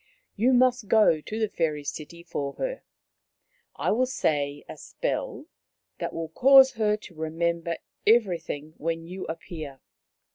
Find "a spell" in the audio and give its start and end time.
4.67-5.45